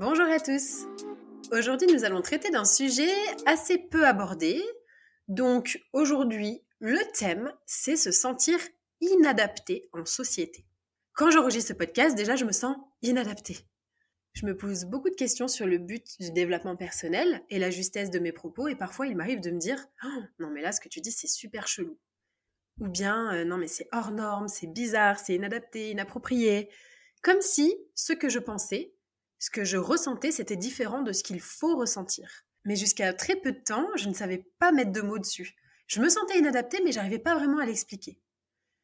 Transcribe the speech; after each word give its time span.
Bonjour 0.00 0.26
à 0.26 0.38
tous. 0.38 0.86
Aujourd'hui, 1.50 1.88
nous 1.92 2.04
allons 2.04 2.22
traiter 2.22 2.50
d'un 2.50 2.64
sujet 2.64 3.10
assez 3.46 3.78
peu 3.78 4.06
abordé. 4.06 4.62
Donc 5.26 5.80
aujourd'hui, 5.92 6.62
le 6.78 7.00
thème, 7.14 7.52
c'est 7.66 7.96
se 7.96 8.12
sentir 8.12 8.60
inadapté 9.00 9.88
en 9.92 10.04
société. 10.04 10.64
Quand 11.14 11.32
j'enregistre 11.32 11.70
ce 11.70 11.72
podcast, 11.72 12.14
déjà, 12.14 12.36
je 12.36 12.44
me 12.44 12.52
sens 12.52 12.76
inadapté. 13.02 13.58
Je 14.34 14.46
me 14.46 14.56
pose 14.56 14.84
beaucoup 14.84 15.10
de 15.10 15.16
questions 15.16 15.48
sur 15.48 15.66
le 15.66 15.78
but 15.78 16.06
du 16.20 16.30
développement 16.30 16.76
personnel 16.76 17.42
et 17.50 17.58
la 17.58 17.70
justesse 17.70 18.10
de 18.10 18.20
mes 18.20 18.30
propos, 18.30 18.68
et 18.68 18.76
parfois 18.76 19.08
il 19.08 19.16
m'arrive 19.16 19.40
de 19.40 19.50
me 19.50 19.58
dire 19.58 19.84
oh, 20.04 20.22
non 20.38 20.50
mais 20.50 20.62
là 20.62 20.70
ce 20.70 20.80
que 20.80 20.88
tu 20.88 21.00
dis 21.00 21.10
c'est 21.10 21.26
super 21.26 21.66
chelou. 21.66 21.98
Ou 22.78 22.86
bien 22.86 23.34
euh, 23.34 23.44
non 23.44 23.56
mais 23.56 23.66
c'est 23.66 23.88
hors 23.90 24.12
norme, 24.12 24.46
c'est 24.46 24.72
bizarre, 24.72 25.18
c'est 25.18 25.34
inadapté, 25.34 25.90
inapproprié. 25.90 26.70
Comme 27.20 27.40
si 27.40 27.74
ce 27.96 28.12
que 28.12 28.28
je 28.28 28.38
pensais, 28.38 28.94
ce 29.38 29.50
que 29.50 29.64
je 29.64 29.76
ressentais, 29.76 30.32
c'était 30.32 30.56
différent 30.56 31.02
de 31.02 31.12
ce 31.12 31.22
qu'il 31.22 31.40
faut 31.40 31.76
ressentir. 31.76 32.44
Mais 32.64 32.76
jusqu'à 32.76 33.12
très 33.12 33.36
peu 33.36 33.52
de 33.52 33.60
temps, 33.60 33.88
je 33.96 34.08
ne 34.08 34.14
savais 34.14 34.44
pas 34.58 34.72
mettre 34.72 34.92
de 34.92 35.00
mots 35.00 35.18
dessus. 35.18 35.54
Je 35.86 36.00
me 36.00 36.08
sentais 36.08 36.38
inadaptée, 36.38 36.80
mais 36.84 36.92
j'arrivais 36.92 37.18
pas 37.18 37.36
vraiment 37.36 37.58
à 37.58 37.66
l'expliquer. 37.66 38.20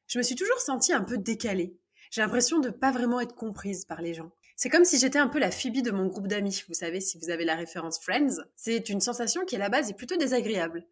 Je 0.06 0.19
me 0.19 0.22
suis 0.22 0.37
toujours 0.37 0.60
sentie 0.60 0.93
un 0.93 1.03
peu 1.03 1.19
décalée. 1.19 1.76
J'ai 2.10 2.20
l'impression 2.20 2.60
de 2.60 2.70
pas 2.70 2.93
vraiment 2.93 3.20
être 3.20 3.34
comprise 3.34 3.84
par 3.84 4.00
les 4.00 4.14
gens. 4.14 4.31
C'est 4.56 4.69
comme 4.69 4.84
si 4.84 4.98
j'étais 4.98 5.19
un 5.19 5.26
peu 5.26 5.41
la 5.41 5.50
phobie 5.50 5.82
de 5.82 5.91
mon 5.91 6.06
groupe 6.06 6.28
d'amis. 6.28 6.62
Vous 6.69 6.75
savez, 6.75 7.00
si 7.00 7.19
vous 7.19 7.31
avez 7.31 7.44
la 7.44 7.56
référence 7.56 7.98
Friends, 7.98 8.44
c'est 8.54 8.88
une 8.88 9.00
sensation 9.00 9.44
qui 9.44 9.56
à 9.56 9.59
la 9.59 9.69
base 9.69 9.91
est 9.91 9.94
plutôt 9.94 10.16
désagréable. 10.16 10.87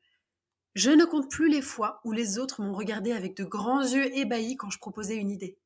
Je 0.75 0.91
ne 0.91 1.05
compte 1.05 1.31
plus 1.31 1.49
les 1.49 1.62
fois 1.62 2.01
où 2.05 2.12
les 2.12 2.39
autres 2.39 2.62
m'ont 2.62 2.75
regardé 2.75 3.12
avec 3.12 3.37
de 3.37 3.45
grands 3.45 3.83
yeux 3.83 4.17
ébahis 4.17 4.56
quand 4.56 4.71
je 4.71 4.78
proposais 4.78 5.17
une 5.17 5.31
idée. 5.31 5.59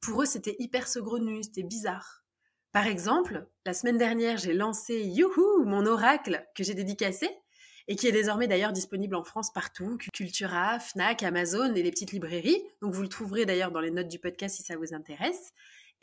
Pour 0.00 0.22
eux, 0.22 0.26
c'était 0.26 0.56
hyper 0.58 0.88
saugrenu, 0.88 1.42
c'était 1.42 1.62
bizarre. 1.62 2.24
Par 2.72 2.86
exemple, 2.86 3.46
la 3.64 3.72
semaine 3.72 3.98
dernière, 3.98 4.36
j'ai 4.36 4.52
lancé 4.52 5.02
Youhou, 5.02 5.64
mon 5.64 5.86
oracle 5.86 6.46
que 6.54 6.62
j'ai 6.62 6.74
dédicacé 6.74 7.30
et 7.88 7.96
qui 7.96 8.08
est 8.08 8.12
désormais 8.12 8.48
d'ailleurs 8.48 8.72
disponible 8.72 9.14
en 9.14 9.24
France 9.24 9.52
partout, 9.52 9.96
Cultura, 10.12 10.78
Fnac, 10.80 11.22
Amazon 11.22 11.74
et 11.74 11.82
les 11.82 11.90
petites 11.90 12.12
librairies. 12.12 12.62
Donc 12.82 12.94
vous 12.94 13.02
le 13.02 13.08
trouverez 13.08 13.46
d'ailleurs 13.46 13.70
dans 13.70 13.80
les 13.80 13.90
notes 13.90 14.08
du 14.08 14.18
podcast 14.18 14.56
si 14.56 14.62
ça 14.62 14.76
vous 14.76 14.92
intéresse. 14.92 15.52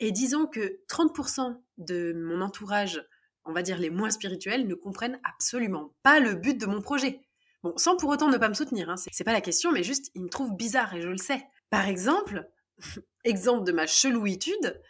Et 0.00 0.10
disons 0.10 0.46
que 0.46 0.80
30% 0.88 1.56
de 1.78 2.12
mon 2.16 2.40
entourage, 2.40 3.04
on 3.44 3.52
va 3.52 3.62
dire 3.62 3.78
les 3.78 3.90
moins 3.90 4.10
spirituels, 4.10 4.66
ne 4.66 4.74
comprennent 4.74 5.20
absolument 5.24 5.94
pas 6.02 6.20
le 6.20 6.34
but 6.34 6.58
de 6.58 6.66
mon 6.66 6.80
projet. 6.80 7.20
Bon, 7.62 7.74
sans 7.76 7.96
pour 7.96 8.10
autant 8.10 8.28
ne 8.28 8.36
pas 8.36 8.48
me 8.48 8.54
soutenir, 8.54 8.90
hein, 8.90 8.96
c'est 8.96 9.24
pas 9.24 9.32
la 9.32 9.40
question, 9.40 9.72
mais 9.72 9.82
juste 9.82 10.10
ils 10.14 10.22
me 10.22 10.28
trouvent 10.28 10.54
bizarre 10.54 10.94
et 10.94 11.00
je 11.00 11.08
le 11.08 11.18
sais. 11.18 11.46
Par 11.70 11.86
exemple, 11.86 12.48
exemple 13.24 13.64
de 13.64 13.72
ma 13.72 13.86
chelouitude, 13.86 14.80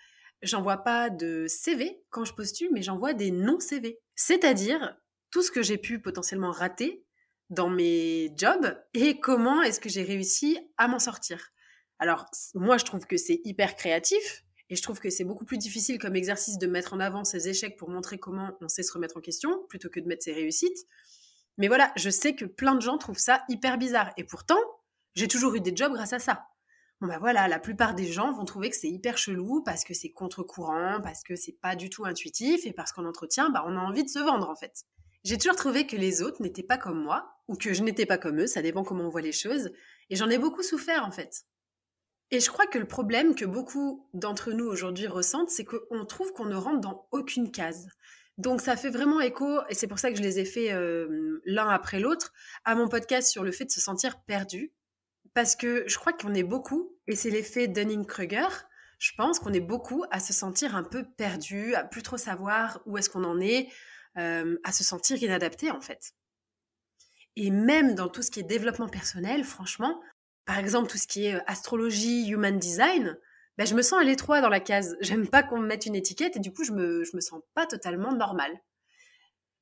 j'envoie 0.47 0.79
pas 0.79 1.11
de 1.11 1.47
CV 1.49 2.03
quand 2.11 2.25
je 2.25 2.35
postule, 2.35 2.71
mais 2.73 2.83
j'envoie 2.83 3.13
des 3.13 3.31
non-CV. 3.31 3.99
C'est-à-dire 4.15 4.97
tout 5.31 5.43
ce 5.43 5.51
que 5.51 5.63
j'ai 5.63 5.79
pu 5.79 6.01
potentiellement 6.01 6.51
rater 6.51 7.05
dans 7.51 7.69
mes 7.69 8.33
jobs 8.37 8.77
et 8.95 9.21
comment 9.21 9.63
est-ce 9.63 9.81
que 9.81 9.89
j'ai 9.89 10.03
réussi 10.03 10.59
à 10.77 10.89
m'en 10.89 10.99
sortir. 10.99 11.51
Alors, 11.99 12.27
moi, 12.55 12.79
je 12.79 12.85
trouve 12.85 13.07
que 13.07 13.17
c'est 13.17 13.41
hyper 13.45 13.77
créatif 13.77 14.45
et 14.71 14.77
je 14.77 14.83
trouve 14.83 14.99
que 14.99 15.11
c'est 15.11 15.25
beaucoup 15.25 15.45
plus 15.45 15.59
difficile 15.59 15.99
comme 15.99 16.17
exercice 16.17 16.59
de 16.59 16.67
mettre 16.67 16.95
en 16.95 17.01
avant 17.01 17.25
ses 17.25 17.49
échecs 17.49 17.77
pour 17.77 17.91
montrer 17.91 18.19
comment 18.19 18.57
on 18.61 18.69
sait 18.69 18.83
se 18.83 18.93
remettre 18.93 19.17
en 19.17 19.21
question 19.21 19.65
plutôt 19.69 19.89
que 19.89 20.01
de 20.01 20.07
mettre 20.07 20.25
ses 20.25 20.33
réussites. 20.33 20.87
Mais 21.59 21.69
voilà, 21.69 21.93
je 21.97 22.11
sais 22.11 22.35
que 22.35 22.45
plein 22.45 22.75
de 22.75 22.81
gens 22.81 22.99
trouvent 22.99 23.19
ça 23.19 23.45
hyper 23.49 23.79
bizarre 23.79 24.13
et 24.17 24.25
pourtant, 24.25 24.59
j'ai 25.15 25.29
toujours 25.29 25.55
eu 25.55 25.61
des 25.61 25.77
jobs 25.77 25.93
grâce 25.93 26.13
à 26.13 26.19
ça. 26.19 26.47
Bon 27.01 27.09
bah 27.09 27.19
voilà, 27.19 27.49
la 27.49 27.59
plupart 27.59 27.95
des 27.95 28.07
gens 28.07 28.33
vont 28.33 28.45
trouver 28.45 28.71
que 28.71 28.77
c'est 28.77 28.89
hyper 28.89 29.19
chelou 29.19 29.63
parce 29.63 29.85
que 29.85 29.95
c'est 29.95 30.11
contre-courant, 30.11 31.01
parce 31.03 31.23
que 31.23 31.37
c'est 31.37 31.59
pas 31.61 31.77
du 31.77 31.91
tout 31.91 32.05
intuitif 32.05 32.67
et 32.67 32.73
parce 32.73 32.93
qu'en 32.93 33.05
entretien, 33.05 33.51
bah 33.51 33.65
on 33.67 33.77
a 33.77 33.81
envie 33.81 34.05
de 34.05 34.09
se 34.09 34.21
vendre 34.21 34.49
en 34.49 34.55
fait. 34.55 34.85
J'ai 35.25 35.39
toujours 35.39 35.57
trouvé 35.57 35.87
que 35.87 35.97
les 35.97 36.23
autres 36.23 36.43
n'étaient 36.43 36.63
pas 36.63 36.79
comme 36.79 37.03
moi, 37.03 37.35
ou 37.49 37.57
que 37.57 37.73
je 37.73 37.83
n'étais 37.83 38.07
pas 38.07 38.19
comme 38.19 38.41
eux, 38.41 38.47
ça 38.47 38.63
dépend 38.63 38.85
comment 38.85 39.05
on 39.05 39.11
voit 39.11 39.23
les 39.23 39.33
choses, 39.33 39.71
et 40.11 40.17
j'en 40.17 40.31
ai 40.31 40.39
beaucoup 40.39 40.63
souffert 40.63 41.05
en 41.05 41.11
fait. 41.11 41.45
Et 42.31 42.41
je 42.41 42.51
crois 42.51 42.67
que 42.67 42.79
le 42.79 42.87
problème 42.87 43.35
que 43.35 43.45
beaucoup 43.45 44.09
d'entre 44.13 44.53
nous 44.53 44.67
aujourd'hui 44.67 45.07
ressentent, 45.07 45.51
c'est 45.51 45.65
qu'on 45.65 46.05
trouve 46.05 46.33
qu'on 46.33 46.47
ne 46.47 46.57
rentre 46.57 46.81
dans 46.81 47.07
aucune 47.11 47.51
case. 47.51 47.89
Donc 48.39 48.61
ça 48.61 48.77
fait 48.77 48.91
vraiment 48.91 49.21
écho, 49.21 49.61
et 49.69 49.75
c'est 49.75 49.87
pour 49.87 49.99
ça 49.99 50.11
que 50.11 50.17
je 50.17 50.23
les 50.23 50.41
ai 50.41 50.45
fait 50.45 50.73
euh, 50.73 51.41
l'un 51.45 51.69
après 51.69 52.01
l'autre, 52.01 52.33
à 52.65 52.75
mon 52.75 52.89
podcast 52.89 53.31
sur 53.31 53.45
le 53.45 53.53
fait 53.53 53.67
de 53.67 53.71
se 53.71 53.81
sentir 53.81 54.21
perdu. 54.23 54.73
Parce 55.33 55.57
que 55.57 55.85
je 55.87 55.99
crois 55.99 56.13
qu'on 56.13 56.35
est 56.35 56.43
beaucoup, 56.43 56.94
et 57.07 57.17
c'est 57.17 57.31
l'effet 57.31 57.69
Dunning-Kruger, 57.69 58.49
je 58.99 59.13
pense 59.17 59.39
qu'on 59.39 59.53
est 59.53 59.61
beaucoup 59.61 60.05
à 60.11 60.21
se 60.21 60.33
sentir 60.33 60.77
un 60.77 60.83
peu 60.83 61.05
perdu, 61.05 61.75
à 61.75 61.85
plus 61.85 62.03
trop 62.03 62.17
savoir 62.17 62.81
où 62.87 62.97
est-ce 62.97 63.11
qu'on 63.11 63.25
en 63.25 63.41
est, 63.41 63.69
euh, 64.17 64.57
à 64.65 64.73
se 64.73 64.85
sentir 64.85 65.23
inadapté 65.23 65.71
en 65.71 65.81
fait. 65.81 66.15
Et 67.37 67.51
même 67.51 67.95
dans 67.95 68.09
tout 68.09 68.23
ce 68.23 68.31
qui 68.31 68.41
est 68.41 68.45
développement 68.45 68.89
personnel, 68.89 69.45
franchement, 69.45 70.01
par 70.45 70.59
exemple 70.59 70.89
tout 70.89 70.99
ce 70.99 71.07
qui 71.07 71.27
est 71.27 71.35
euh, 71.35 71.41
astrologie, 71.47 72.29
human 72.29 72.59
design, 72.59 73.19
ben, 73.59 73.67
je 73.67 73.75
me 73.75 73.83
sens 73.83 74.01
à 74.01 74.05
l'étroit 74.05 74.41
dans 74.41 74.49
la 74.49 74.61
case. 74.61 74.97
J'aime 75.01 75.29
pas 75.29 75.43
qu'on 75.43 75.59
me 75.59 75.67
mette 75.67 75.87
une 75.87 75.97
étiquette 75.97 76.37
et 76.37 76.41
du 76.41 76.53
coup 76.53 76.65
je 76.65 76.73
me, 76.73 77.05
je 77.05 77.17
me 77.17 77.21
sens 77.21 77.43
pas 77.55 77.67
totalement 77.67 78.13
normale. 78.13 78.59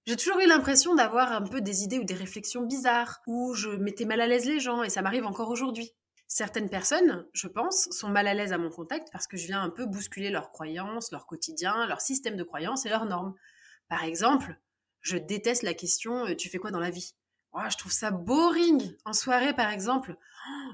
J'ai 0.06 0.17
toujours 0.17 0.41
eu 0.41 0.47
l'impression 0.47 0.94
d'avoir 0.94 1.33
un 1.33 1.43
peu 1.43 1.61
des 1.61 1.85
idées 1.85 2.00
ou 2.00 2.05
des 2.05 2.15
réflexions 2.15 2.62
bizarres, 2.62 3.21
où 3.29 3.55
je 3.55 3.71
mettais 3.71 4.05
mal 4.05 4.21
à 4.21 4.27
l'aise 4.27 4.47
les 4.47 4.59
gens, 4.59 4.83
et 4.83 4.91
ça 4.91 5.00
m'arrive 5.00 5.25
encore 5.27 5.49
aujourd'hui. 5.49 5.93
Certaines 6.34 6.70
personnes, 6.70 7.26
je 7.34 7.46
pense, 7.46 7.90
sont 7.90 8.08
mal 8.08 8.26
à 8.26 8.32
l'aise 8.32 8.55
à 8.55 8.58
mon 8.58 8.70
contact 8.70 9.08
parce 9.12 9.26
que 9.26 9.37
je 9.37 9.46
viens 9.49 9.61
un 9.61 9.69
peu 9.69 9.84
bousculer 9.84 10.31
leurs 10.31 10.50
croyances, 10.50 11.12
leur 11.12 11.26
quotidien, 11.26 11.87
leur 11.87 12.00
système 12.00 12.37
de 12.37 12.43
croyances 12.43 12.87
et 12.87 12.88
leurs 12.88 13.05
normes. 13.05 13.34
Par 13.90 14.02
exemple, 14.02 14.58
je 15.02 15.19
déteste 15.19 15.62
la 15.62 15.75
question 15.75 16.25
euh, 16.25 16.34
tu 16.34 16.49
fais 16.49 16.56
quoi 16.56 16.70
dans 16.70 16.81
la 16.81 16.88
vie? 16.88 17.12
Je 17.69 17.76
trouve 17.76 17.93
ça 17.93 18.11
boring. 18.11 18.96
En 19.05 19.12
soirée, 19.12 19.52
par 19.52 19.70
exemple, 19.70 20.17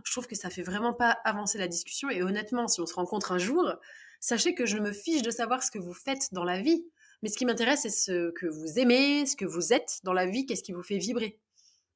je 0.05 0.12
trouve 0.12 0.28
que 0.28 0.37
ça 0.37 0.49
fait 0.49 0.62
vraiment 0.62 0.94
pas 0.94 1.10
avancer 1.25 1.58
la 1.58 1.66
discussion. 1.66 2.08
Et 2.08 2.22
honnêtement, 2.22 2.69
si 2.69 2.81
on 2.81 2.87
se 2.87 2.94
rencontre 2.94 3.32
un 3.32 3.38
jour, 3.38 3.75
sachez 4.20 4.55
que 4.55 4.64
je 4.64 4.78
me 4.78 4.93
fiche 4.93 5.22
de 5.22 5.32
savoir 5.32 5.64
ce 5.64 5.72
que 5.72 5.81
vous 5.81 5.93
faites 5.93 6.32
dans 6.32 6.44
la 6.44 6.62
vie. 6.62 6.87
Mais 7.25 7.31
ce 7.31 7.37
qui 7.37 7.46
m'intéresse, 7.46 7.81
c'est 7.82 7.90
ce 7.90 8.31
que 8.31 8.46
vous 8.46 8.78
aimez, 8.78 9.26
ce 9.26 9.34
que 9.34 9.44
vous 9.44 9.72
êtes 9.72 9.99
dans 10.05 10.12
la 10.12 10.26
vie, 10.26 10.46
qu'est-ce 10.46 10.62
qui 10.62 10.70
vous 10.70 10.84
fait 10.84 10.99
vibrer. 10.99 11.40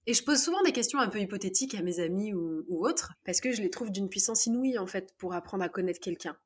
Et 0.06 0.14
je 0.14 0.25
pose 0.25 0.43
souvent 0.43 0.62
des 0.62 0.72
questions 0.72 0.99
un 0.99 1.08
peu 1.08 1.20
hypothétiques 1.20 1.75
à 1.75 1.82
mes 1.82 2.00
amis 2.00 2.32
ou, 2.34 2.64
autres, 2.87 3.12
parce 3.25 3.40
que 3.40 3.52
je 3.52 3.62
les 3.62 3.70
trouve 3.70 3.90
d'une 3.90 4.08
puissance 4.08 4.46
inouïe, 4.46 4.78
en 4.78 4.87
fait, 4.87 5.14
pour 5.19 5.34
apprendre 5.34 5.62
à 5.62 5.69
connaître 5.69 6.00
quelqu'un. 6.00 6.37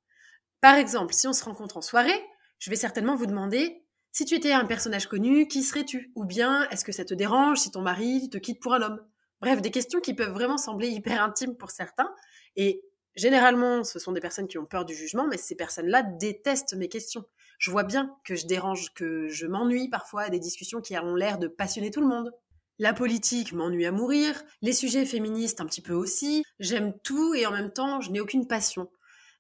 Par 0.61 0.75
exemple, 0.75 1.15
si 1.15 1.27
on 1.27 1.33
se 1.33 1.45
rencontre 1.45 1.77
en 1.77 1.83
soirée, 1.83 2.25
je 2.59 2.71
vais 2.71 2.77
certainement 2.77 3.17
vous 3.17 3.27
demander 3.27 3.83
si 4.13 4.25
tu 4.25 4.35
étais 4.35 4.53
un 4.53 4.65
personnage 4.65 5.09
connu, 5.09 5.47
qui 5.47 5.63
serais-tu? 5.63 6.11
Ou 6.15 6.25
bien, 6.25 6.69
est-ce 6.71 6.85
que 6.85 6.93
ça 6.93 7.05
te 7.05 7.13
dérange 7.13 7.59
si 7.59 7.71
ton 7.71 7.83
mari 7.83 8.31
te 8.31 8.39
quitte 8.39 8.61
pour 8.61 8.73
un 8.73 8.81
homme? 8.81 9.01
Bref, 9.43 9.61
des 9.61 9.71
questions 9.71 10.01
qui 10.01 10.15
peuvent 10.15 10.33
vraiment 10.33 10.57
sembler 10.57 10.89
hyper 10.89 11.23
intimes 11.23 11.55
pour 11.55 11.71
certains. 11.71 12.11
Et 12.57 12.83
généralement, 13.15 13.85
ce 13.85 13.99
sont 13.99 14.13
des 14.13 14.21
personnes 14.21 14.49
qui 14.49 14.57
ont 14.57 14.65
peur 14.65 14.87
du 14.87 14.95
jugement, 14.95 15.27
mais 15.27 15.37
ces 15.37 15.55
personnes-là 15.55 16.03
détestent 16.03 16.75
mes 16.75 16.89
questions. 16.89 17.25
Je 17.59 17.71
vois 17.71 17.85
bien 17.85 18.17
que 18.25 18.35
je 18.35 18.47
dérange, 18.47 18.95
que 18.95 19.29
je 19.29 19.47
m'ennuie 19.47 19.91
parfois 19.91 20.23
à 20.23 20.31
des 20.31 20.41
discussions 20.41 20.81
qui 20.81 20.97
ont 20.97 21.15
l'air 21.15 21.39
de 21.39 21.49
passionner 21.49 21.91
tout 21.91 22.01
le 22.01 22.09
monde. 22.09 22.33
La 22.79 22.93
politique 22.93 23.53
m'ennuie 23.53 23.87
à 23.87 23.93
mourir, 23.93 24.43
les 24.61 24.75
sujets 24.75 25.07
féministes 25.07 25.63
un 25.63 25.67
petit 25.67 25.81
peu 25.81 25.95
aussi. 25.95 26.45
J'aime 26.59 26.93
tout 27.03 27.35
et 27.35 27.47
en 27.47 27.51
même 27.51 27.73
temps, 27.73 28.03
je 28.03 28.11
n'ai 28.11 28.21
aucune 28.21 28.47
passion. 28.47 28.91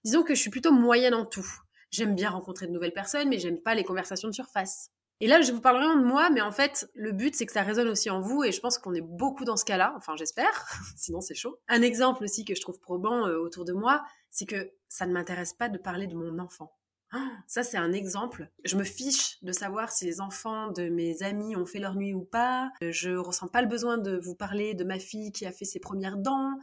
Disons 0.05 0.23
que 0.23 0.35
je 0.35 0.41
suis 0.41 0.51
plutôt 0.51 0.73
moyenne 0.73 1.13
en 1.13 1.27
tout. 1.27 1.47
J'aime 1.91 2.15
bien 2.15 2.31
rencontrer 2.31 2.67
de 2.67 2.73
nouvelles 2.73 2.95
personnes, 2.95 3.29
mais 3.29 3.39
j'aime 3.39 3.61
pas 3.61 3.75
les 3.75 3.85
conversations 3.85 4.29
de 4.29 4.35
surface. 4.35 4.91
Et 5.21 5.27
là, 5.27 5.41
je 5.41 5.53
vous 5.53 5.61
parle 5.61 5.77
vraiment 5.77 6.01
de 6.01 6.07
moi, 6.07 6.31
mais 6.31 6.41
en 6.41 6.53
fait, 6.53 6.91
le 6.95 7.13
but, 7.13 7.35
c'est 7.35 7.47
que 7.47 7.53
ça 7.53 7.63
résonne 7.63 7.89
aussi 7.89 8.11
en 8.11 8.21
vous, 8.21 8.45
et 8.45 8.53
je 8.53 8.61
pense 8.61 8.79
qu'on 8.79 8.95
est 8.95 9.01
beaucoup 9.01 9.45
dans 9.45 9.57
ce 9.57 9.65
cas-là, 9.65 9.95
enfin 9.97 10.15
j'espère, 10.17 10.67
sinon 10.97 11.23
c'est 11.23 11.35
chaud. 11.35 11.59
Un 11.69 11.81
exemple 11.81 12.25
aussi 12.25 12.45
que 12.45 12.55
je 12.55 12.61
trouve 12.61 12.79
probant 12.81 13.27
euh, 13.27 13.39
autour 13.39 13.65
de 13.65 13.73
moi, 13.73 14.03
c'est 14.31 14.45
que 14.45 14.71
ça 14.89 15.07
ne 15.07 15.13
m'intéresse 15.13 15.55
pas 15.55 15.71
de 15.71 15.79
parler 15.79 16.07
de 16.07 16.15
mon 16.15 16.39
enfant. 16.39 16.77
Ça, 17.47 17.63
c'est 17.63 17.77
un 17.77 17.93
exemple. 17.93 18.51
Je 18.65 18.77
me 18.77 18.85
fiche 18.85 19.43
de 19.43 19.53
savoir 19.53 19.91
si 19.93 20.05
les 20.05 20.21
enfants 20.21 20.71
de 20.73 20.89
mes 20.89 21.23
amis 21.23 21.57
ont 21.57 21.67
fait 21.67 21.79
leur 21.79 21.95
nuit 21.95 22.15
ou 22.15 22.25
pas. 22.25 22.71
Je 22.81 23.11
ressens 23.11 23.49
pas 23.49 23.63
le 23.63 23.69
besoin 23.69 23.99
de 23.99 24.19
vous 24.19 24.35
parler 24.35 24.75
de 24.75 24.85
ma 24.85 24.99
fille 24.99 25.33
qui 25.33 25.47
a 25.47 25.53
fait 25.53 25.65
ses 25.65 25.81
premières 25.81 26.17
dents. 26.17 26.59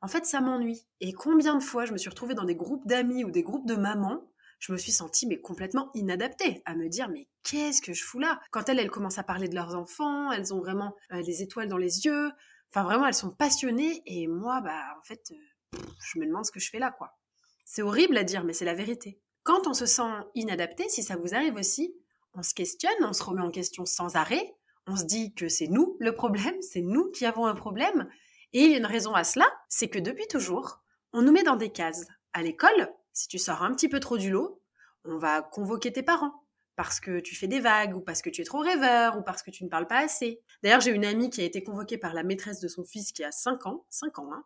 En 0.00 0.08
fait, 0.08 0.24
ça 0.24 0.40
m'ennuie. 0.40 0.86
Et 1.00 1.12
combien 1.12 1.56
de 1.56 1.62
fois 1.62 1.84
je 1.84 1.92
me 1.92 1.98
suis 1.98 2.08
retrouvée 2.08 2.34
dans 2.34 2.44
des 2.44 2.54
groupes 2.54 2.86
d'amis 2.86 3.24
ou 3.24 3.30
des 3.30 3.42
groupes 3.42 3.66
de 3.66 3.74
mamans 3.74 4.22
je 4.58 4.72
me 4.72 4.76
suis 4.76 4.92
sentie 4.92 5.26
mais 5.26 5.40
complètement 5.40 5.90
inadaptée 5.94 6.62
à 6.64 6.74
me 6.74 6.88
dire 6.88 7.08
mais 7.08 7.28
qu'est-ce 7.44 7.80
que 7.80 7.92
je 7.92 8.04
fous 8.04 8.18
là? 8.18 8.40
Quand 8.50 8.68
elles, 8.68 8.78
elles 8.78 8.90
commencent 8.90 9.18
à 9.18 9.22
parler 9.22 9.48
de 9.48 9.54
leurs 9.54 9.76
enfants, 9.76 10.32
elles 10.32 10.52
ont 10.52 10.58
vraiment 10.58 10.96
euh, 11.12 11.22
des 11.22 11.42
étoiles 11.42 11.68
dans 11.68 11.78
les 11.78 12.04
yeux. 12.04 12.30
Enfin 12.70 12.82
vraiment, 12.82 13.06
elles 13.06 13.14
sont 13.14 13.30
passionnées 13.30 14.02
et 14.06 14.26
moi, 14.26 14.60
bah 14.60 14.82
en 14.98 15.02
fait, 15.04 15.32
euh, 15.32 15.78
je 16.04 16.18
me 16.18 16.26
demande 16.26 16.44
ce 16.44 16.50
que 16.50 16.60
je 16.60 16.70
fais 16.70 16.78
là 16.78 16.90
quoi. 16.90 17.16
C'est 17.64 17.82
horrible 17.82 18.16
à 18.16 18.24
dire, 18.24 18.44
mais 18.44 18.52
c'est 18.52 18.64
la 18.64 18.74
vérité. 18.74 19.20
Quand 19.48 19.66
on 19.66 19.72
se 19.72 19.86
sent 19.86 20.02
inadapté, 20.34 20.90
si 20.90 21.02
ça 21.02 21.16
vous 21.16 21.34
arrive 21.34 21.54
aussi, 21.54 21.94
on 22.34 22.42
se 22.42 22.52
questionne, 22.52 22.92
on 23.00 23.14
se 23.14 23.22
remet 23.22 23.40
en 23.40 23.50
question 23.50 23.86
sans 23.86 24.14
arrêt, 24.14 24.54
on 24.86 24.94
se 24.94 25.04
dit 25.04 25.32
que 25.32 25.48
c'est 25.48 25.68
nous 25.68 25.96
le 26.00 26.14
problème, 26.14 26.60
c'est 26.60 26.82
nous 26.82 27.10
qui 27.12 27.24
avons 27.24 27.46
un 27.46 27.54
problème. 27.54 28.10
Et 28.52 28.64
il 28.64 28.72
y 28.72 28.74
a 28.74 28.76
une 28.76 28.84
raison 28.84 29.14
à 29.14 29.24
cela, 29.24 29.46
c'est 29.70 29.88
que 29.88 29.98
depuis 29.98 30.26
toujours, 30.26 30.82
on 31.14 31.22
nous 31.22 31.32
met 31.32 31.44
dans 31.44 31.56
des 31.56 31.72
cases. 31.72 32.04
À 32.34 32.42
l'école, 32.42 32.92
si 33.14 33.26
tu 33.26 33.38
sors 33.38 33.62
un 33.62 33.72
petit 33.72 33.88
peu 33.88 34.00
trop 34.00 34.18
du 34.18 34.28
lot, 34.28 34.60
on 35.06 35.16
va 35.16 35.40
convoquer 35.40 35.94
tes 35.94 36.02
parents 36.02 36.44
parce 36.76 37.00
que 37.00 37.18
tu 37.18 37.34
fais 37.34 37.48
des 37.48 37.60
vagues 37.60 37.96
ou 37.96 38.02
parce 38.02 38.20
que 38.20 38.28
tu 38.28 38.42
es 38.42 38.44
trop 38.44 38.60
rêveur 38.60 39.16
ou 39.16 39.22
parce 39.22 39.42
que 39.42 39.50
tu 39.50 39.64
ne 39.64 39.70
parles 39.70 39.86
pas 39.86 40.00
assez. 40.00 40.42
D'ailleurs, 40.62 40.82
j'ai 40.82 40.90
une 40.90 41.06
amie 41.06 41.30
qui 41.30 41.40
a 41.40 41.44
été 41.44 41.64
convoquée 41.64 41.96
par 41.96 42.12
la 42.12 42.22
maîtresse 42.22 42.60
de 42.60 42.68
son 42.68 42.84
fils 42.84 43.12
qui 43.12 43.24
a 43.24 43.32
5 43.32 43.64
ans, 43.64 43.86
5 43.88 44.18
ans, 44.18 44.30
hein, 44.30 44.44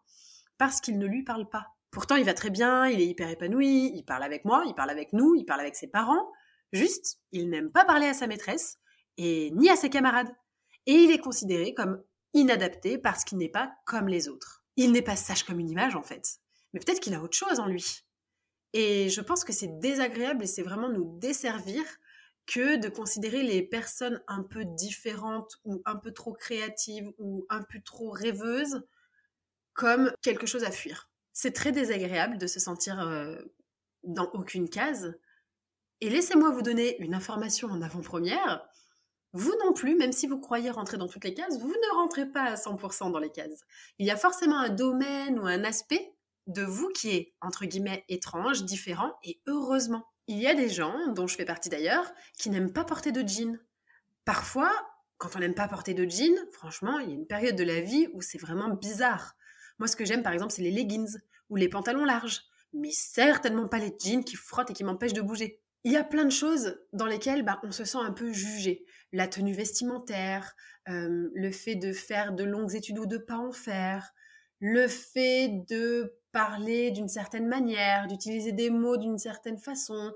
parce 0.58 0.81
qu'il 0.81 0.96
ne 0.96 1.06
lui 1.06 1.25
parle 1.25 1.48
pas. 1.48 1.66
Pourtant, 1.93 2.17
il 2.17 2.25
va 2.25 2.33
très 2.33 2.49
bien, 2.49 2.87
il 2.87 3.00
est 3.00 3.06
hyper 3.06 3.29
épanoui, 3.29 3.93
il 3.94 4.03
parle 4.03 4.23
avec 4.23 4.47
moi, 4.47 4.65
il 4.67 4.75
parle 4.75 4.89
avec 4.89 5.12
nous, 5.12 5.35
il 5.35 5.44
parle 5.44 5.61
avec 5.61 5.77
ses 5.77 5.89
parents. 5.89 6.33
Juste, 6.73 7.21
il 7.33 7.50
n'aime 7.50 7.71
pas 7.71 7.85
parler 7.85 8.06
à 8.06 8.15
sa 8.15 8.27
maîtresse 8.27 8.79
et 9.19 9.50
ni 9.53 9.69
à 9.69 9.77
ses 9.77 9.91
camarades. 9.91 10.35
Et 10.87 10.94
il 10.94 11.11
est 11.11 11.19
considéré 11.19 11.75
comme 11.75 12.03
inadapté 12.33 12.97
parce 12.97 13.25
qu'il 13.25 13.37
n'est 13.37 13.50
pas 13.50 13.75
comme 13.85 14.09
les 14.09 14.29
autres. 14.29 14.65
Il 14.77 14.93
n'est 14.93 15.03
pas 15.03 15.17
sage 15.17 15.44
comme 15.44 15.61
une 15.61 15.69
image 15.69 15.94
en 15.94 16.03
fait. 16.03 16.39
Mais 16.73 16.81
peut-être 16.81 16.99
qu'il 16.99 17.15
a 17.15 17.23
autre 17.23 17.37
chose 17.37 17.61
en 17.61 17.67
lui. 17.67 18.00
Et 18.73 19.11
je 19.11 19.21
pense 19.21 19.44
que 19.44 19.53
c'est 19.53 19.79
désagréable 19.79 20.44
et 20.44 20.47
c'est 20.47 20.62
vraiment 20.62 20.89
nous 20.89 21.19
desservir 21.19 21.85
que 22.47 22.77
de 22.77 22.89
considérer 22.89 23.43
les 23.43 23.62
personnes 23.62 24.23
un 24.29 24.43
peu 24.43 24.65
différentes 24.65 25.61
ou 25.65 25.83
un 25.85 25.97
peu 25.97 26.12
trop 26.12 26.33
créatives 26.33 27.12
ou 27.19 27.44
un 27.50 27.62
peu 27.62 27.81
trop 27.85 28.11
rêveuses 28.11 28.83
comme 29.75 30.11
quelque 30.23 30.47
chose 30.47 30.65
à 30.65 30.71
fuir. 30.71 31.12
C'est 31.32 31.52
très 31.52 31.73
désagréable 31.73 32.38
de 32.38 32.46
se 32.46 32.61
sentir 32.61 33.00
euh, 33.00 33.37
dans 34.05 34.31
aucune 34.32 34.69
case. 34.69 35.19
Et 36.00 36.11
laissez-moi 36.11 36.50
vous 36.50 36.62
donner 36.62 37.00
une 37.00 37.14
information 37.14 37.69
en 37.69 37.81
avant-première. 37.81 38.67
Vous 39.32 39.55
non 39.64 39.73
plus, 39.73 39.94
même 39.96 40.12
si 40.12 40.26
vous 40.26 40.38
croyez 40.38 40.70
rentrer 40.70 40.99
dans 40.99 41.08
toutes 41.08 41.25
les 41.25 41.32
cases, 41.32 41.58
vous 41.58 41.69
ne 41.69 41.94
rentrez 41.96 42.26
pas 42.26 42.43
à 42.43 42.55
100% 42.56 43.12
dans 43.12 43.19
les 43.19 43.31
cases. 43.31 43.62
Il 43.99 44.06
y 44.06 44.11
a 44.11 44.17
forcément 44.17 44.58
un 44.58 44.69
domaine 44.69 45.38
ou 45.38 45.46
un 45.46 45.64
aspect 45.64 46.14
de 46.49 46.62
vous 46.62 46.88
qui 46.88 47.11
est, 47.11 47.34
entre 47.40 47.64
guillemets, 47.64 48.05
étrange, 48.08 48.64
différent, 48.64 49.14
et 49.23 49.40
heureusement. 49.46 50.06
Il 50.26 50.38
y 50.38 50.46
a 50.46 50.55
des 50.55 50.69
gens, 50.69 50.94
dont 51.14 51.26
je 51.26 51.37
fais 51.37 51.44
partie 51.44 51.69
d'ailleurs, 51.69 52.12
qui 52.38 52.50
n'aiment 52.50 52.73
pas 52.73 52.84
porter 52.84 53.11
de 53.11 53.26
jean. 53.26 53.58
Parfois, 54.25 54.70
quand 55.19 55.34
on 55.37 55.38
n'aime 55.38 55.55
pas 55.55 55.69
porter 55.69 55.94
de 55.94 56.08
jean, 56.08 56.37
franchement, 56.52 56.99
il 56.99 57.08
y 57.08 57.12
a 57.12 57.14
une 57.14 57.26
période 57.26 57.56
de 57.56 57.64
la 57.64 57.81
vie 57.81 58.08
où 58.12 58.20
c'est 58.20 58.38
vraiment 58.38 58.75
bizarre. 58.75 59.34
Moi, 59.82 59.88
ce 59.88 59.96
que 59.96 60.05
j'aime, 60.05 60.23
par 60.23 60.32
exemple, 60.32 60.52
c'est 60.52 60.62
les 60.62 60.70
leggings 60.70 61.17
ou 61.50 61.56
les 61.56 61.69
pantalons 61.69 62.05
larges, 62.05 62.43
mais 62.73 62.93
certainement 62.93 63.67
pas 63.67 63.81
les 63.81 63.93
jeans 64.00 64.23
qui 64.23 64.37
frottent 64.37 64.70
et 64.70 64.75
qui 64.75 64.84
m'empêchent 64.84 65.12
de 65.12 65.20
bouger. 65.20 65.61
Il 65.82 65.90
y 65.90 65.96
a 65.96 66.05
plein 66.05 66.25
de 66.25 66.31
choses 66.31 66.79
dans 66.93 67.06
lesquelles 67.06 67.43
bah, 67.44 67.58
on 67.64 67.73
se 67.73 67.84
sent 67.84 67.99
un 67.99 68.12
peu 68.12 68.32
jugé. 68.32 68.87
La 69.12 69.26
tenue 69.26 69.52
vestimentaire, 69.52 70.55
euh, 70.88 71.29
le 71.34 71.50
fait 71.50 71.75
de 71.75 71.93
faire 71.93 72.32
de 72.32 72.44
longues 72.44 72.76
études 72.76 73.00
ou 73.00 73.06
de 73.06 73.19
pas 73.19 73.38
en 73.38 73.50
faire, 73.50 74.12
le 74.61 74.87
fait 74.87 75.49
de 75.69 76.17
parler 76.31 76.93
d'une 76.93 77.08
certaine 77.08 77.49
manière, 77.49 78.06
d'utiliser 78.06 78.52
des 78.52 78.70
mots 78.70 78.99
d'une 78.99 79.19
certaine 79.19 79.58
façon. 79.58 80.12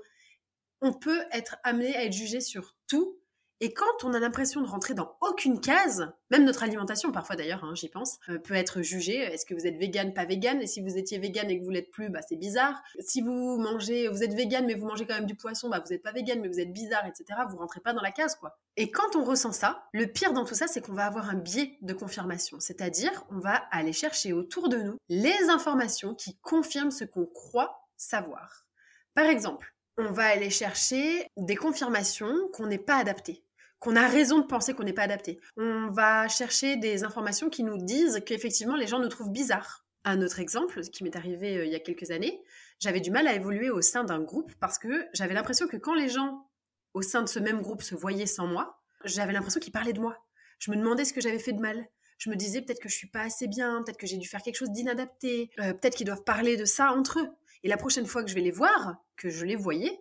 On 0.79 0.93
peut 0.93 1.25
être 1.33 1.57
amené 1.65 1.93
à 1.93 2.05
être 2.05 2.13
jugé 2.13 2.39
sur 2.39 2.77
tout 2.87 3.16
et 3.59 3.73
quand 3.73 4.03
on 4.03 4.13
a 4.13 4.19
l'impression 4.19 4.61
de 4.61 4.67
rentrer 4.67 4.93
dans 4.93 5.17
aucune 5.19 5.59
case, 5.59 6.11
même 6.29 6.45
notre 6.45 6.61
alimentation 6.61 7.11
parfois 7.11 7.35
d'ailleurs, 7.35 7.63
hein, 7.63 7.73
j'y 7.73 7.89
pense, 7.89 8.19
euh, 8.29 8.37
peut 8.37 8.53
être 8.53 8.83
jugée. 8.83 9.17
Est-ce 9.17 9.47
que 9.47 9.55
vous 9.55 9.65
êtes 9.65 9.77
vegan, 9.77 10.13
pas 10.13 10.25
vegan 10.25 10.61
Et 10.61 10.67
si 10.67 10.79
vous 10.79 10.95
étiez 10.95 11.17
vegan 11.17 11.49
et 11.49 11.59
que 11.59 11.63
vous 11.63 11.71
l'êtes 11.71 11.89
plus, 11.89 12.09
bah 12.09 12.19
c'est 12.27 12.35
bizarre. 12.35 12.79
Si 12.99 13.21
vous 13.21 13.57
mangez, 13.57 14.09
vous 14.09 14.23
êtes 14.23 14.35
vegan 14.35 14.63
mais 14.67 14.75
vous 14.75 14.85
mangez 14.85 15.07
quand 15.07 15.15
même 15.15 15.25
du 15.25 15.33
poisson, 15.33 15.69
bah 15.69 15.81
vous 15.83 15.91
n'êtes 15.91 16.03
pas 16.03 16.11
vegan 16.11 16.39
mais 16.39 16.49
vous 16.49 16.59
êtes 16.59 16.71
bizarre, 16.71 17.07
etc. 17.07 17.39
Vous 17.49 17.57
rentrez 17.57 17.79
pas 17.79 17.93
dans 17.93 18.01
la 18.01 18.11
case 18.11 18.35
quoi. 18.35 18.59
Et 18.75 18.91
quand 18.91 19.15
on 19.15 19.23
ressent 19.23 19.53
ça, 19.53 19.87
le 19.91 20.05
pire 20.05 20.33
dans 20.33 20.45
tout 20.45 20.53
ça, 20.53 20.67
c'est 20.67 20.81
qu'on 20.81 20.93
va 20.93 21.07
avoir 21.07 21.29
un 21.31 21.35
biais 21.35 21.79
de 21.81 21.93
confirmation, 21.93 22.59
c'est-à-dire 22.59 23.25
on 23.31 23.39
va 23.39 23.55
aller 23.71 23.93
chercher 23.93 24.33
autour 24.33 24.69
de 24.69 24.77
nous 24.77 24.97
les 25.09 25.49
informations 25.49 26.13
qui 26.13 26.37
confirment 26.43 26.91
ce 26.91 27.05
qu'on 27.05 27.25
croit 27.25 27.87
savoir. 27.95 28.67
Par 29.15 29.25
exemple, 29.25 29.73
on 29.97 30.11
va 30.11 30.25
aller 30.25 30.51
chercher 30.51 31.27
des 31.37 31.55
confirmations 31.55 32.49
qu'on 32.53 32.67
n'est 32.67 32.77
pas 32.77 32.97
adapté 32.97 33.43
qu'on 33.79 33.95
a 33.95 34.07
raison 34.07 34.39
de 34.39 34.45
penser 34.45 34.73
qu'on 34.73 34.83
n'est 34.83 34.93
pas 34.93 35.03
adapté. 35.03 35.39
On 35.55 35.89
va 35.89 36.27
chercher 36.27 36.77
des 36.77 37.03
informations 37.03 37.49
qui 37.49 37.63
nous 37.63 37.77
disent 37.77 38.21
qu'effectivement 38.25 38.75
les 38.75 38.87
gens 38.87 38.99
nous 38.99 39.09
trouvent 39.09 39.31
bizarres. 39.31 39.85
Un 40.03 40.21
autre 40.21 40.39
exemple 40.39 40.81
qui 40.81 41.03
m'est 41.03 41.15
arrivé 41.15 41.57
euh, 41.57 41.65
il 41.65 41.71
y 41.71 41.75
a 41.75 41.79
quelques 41.79 42.11
années, 42.11 42.41
j'avais 42.79 43.01
du 43.01 43.11
mal 43.11 43.27
à 43.27 43.35
évoluer 43.35 43.69
au 43.69 43.81
sein 43.81 44.03
d'un 44.03 44.21
groupe 44.21 44.53
parce 44.59 44.77
que 44.79 45.05
j'avais 45.13 45.33
l'impression 45.33 45.67
que 45.67 45.77
quand 45.77 45.95
les 45.95 46.09
gens 46.09 46.47
au 46.93 47.01
sein 47.01 47.21
de 47.21 47.29
ce 47.29 47.39
même 47.39 47.61
groupe 47.61 47.81
se 47.81 47.93
voyaient 47.93 48.25
sans 48.25 48.47
moi, 48.47 48.81
j'avais 49.03 49.33
l'impression 49.33 49.59
qu'ils 49.59 49.73
parlaient 49.73 49.93
de 49.93 49.99
moi. 49.99 50.17
Je 50.59 50.71
me 50.71 50.77
demandais 50.77 51.05
ce 51.05 51.13
que 51.13 51.21
j'avais 51.21 51.39
fait 51.39 51.53
de 51.53 51.59
mal. 51.59 51.87
Je 52.17 52.29
me 52.29 52.35
disais 52.35 52.61
peut-être 52.61 52.79
que 52.79 52.89
je 52.89 52.95
suis 52.95 53.09
pas 53.09 53.21
assez 53.21 53.47
bien, 53.47 53.83
peut-être 53.83 53.97
que 53.97 54.07
j'ai 54.07 54.17
dû 54.17 54.27
faire 54.27 54.41
quelque 54.41 54.55
chose 54.55 54.71
d'inadapté, 54.71 55.51
euh, 55.59 55.73
peut-être 55.73 55.95
qu'ils 55.95 56.07
doivent 56.07 56.23
parler 56.23 56.57
de 56.57 56.65
ça 56.65 56.91
entre 56.93 57.19
eux. 57.19 57.29
Et 57.63 57.67
la 57.67 57.77
prochaine 57.77 58.07
fois 58.07 58.23
que 58.23 58.29
je 58.29 58.35
vais 58.35 58.41
les 58.41 58.51
voir, 58.51 58.97
que 59.17 59.29
je 59.29 59.45
les 59.45 59.55
voyais, 59.55 59.99